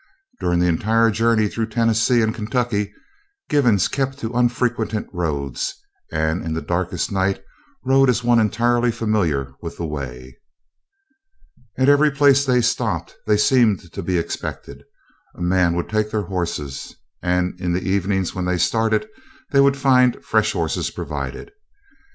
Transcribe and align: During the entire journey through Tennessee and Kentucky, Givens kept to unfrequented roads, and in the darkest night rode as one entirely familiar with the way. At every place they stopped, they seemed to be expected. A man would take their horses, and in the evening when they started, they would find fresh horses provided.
During 0.39 0.57
the 0.57 0.65
entire 0.67 1.11
journey 1.11 1.47
through 1.47 1.67
Tennessee 1.67 2.23
and 2.23 2.33
Kentucky, 2.33 2.91
Givens 3.49 3.87
kept 3.87 4.17
to 4.17 4.33
unfrequented 4.33 5.05
roads, 5.13 5.75
and 6.11 6.43
in 6.43 6.55
the 6.55 6.61
darkest 6.63 7.11
night 7.11 7.43
rode 7.85 8.09
as 8.09 8.23
one 8.23 8.39
entirely 8.39 8.91
familiar 8.91 9.53
with 9.61 9.77
the 9.77 9.85
way. 9.85 10.39
At 11.77 11.87
every 11.87 12.09
place 12.09 12.43
they 12.45 12.61
stopped, 12.61 13.15
they 13.27 13.37
seemed 13.37 13.93
to 13.93 14.01
be 14.01 14.17
expected. 14.17 14.81
A 15.35 15.41
man 15.43 15.75
would 15.75 15.87
take 15.87 16.09
their 16.09 16.23
horses, 16.23 16.95
and 17.21 17.59
in 17.61 17.71
the 17.71 17.87
evening 17.87 18.25
when 18.33 18.45
they 18.45 18.57
started, 18.57 19.07
they 19.51 19.59
would 19.61 19.77
find 19.77 20.25
fresh 20.25 20.53
horses 20.53 20.89
provided. 20.89 21.51